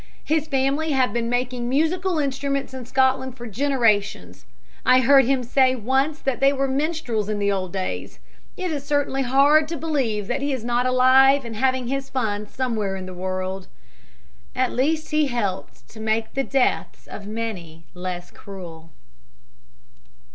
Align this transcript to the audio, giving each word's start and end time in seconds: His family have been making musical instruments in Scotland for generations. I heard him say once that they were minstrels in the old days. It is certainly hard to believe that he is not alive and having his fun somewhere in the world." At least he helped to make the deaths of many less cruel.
His 0.25 0.47
family 0.47 0.93
have 0.93 1.13
been 1.13 1.29
making 1.29 1.69
musical 1.69 2.17
instruments 2.17 2.73
in 2.73 2.87
Scotland 2.87 3.37
for 3.37 3.45
generations. 3.45 4.47
I 4.83 5.01
heard 5.01 5.25
him 5.25 5.43
say 5.43 5.75
once 5.75 6.17
that 6.21 6.39
they 6.39 6.51
were 6.51 6.67
minstrels 6.67 7.29
in 7.29 7.37
the 7.37 7.51
old 7.51 7.71
days. 7.71 8.17
It 8.57 8.71
is 8.71 8.83
certainly 8.83 9.21
hard 9.21 9.67
to 9.67 9.77
believe 9.77 10.25
that 10.25 10.41
he 10.41 10.53
is 10.53 10.65
not 10.65 10.87
alive 10.87 11.45
and 11.45 11.55
having 11.55 11.85
his 11.85 12.09
fun 12.09 12.47
somewhere 12.47 12.95
in 12.95 13.05
the 13.05 13.13
world." 13.13 13.67
At 14.55 14.71
least 14.71 15.11
he 15.11 15.27
helped 15.27 15.87
to 15.89 15.99
make 15.99 16.33
the 16.33 16.43
deaths 16.43 17.05
of 17.05 17.27
many 17.27 17.85
less 17.93 18.31
cruel. 18.31 18.89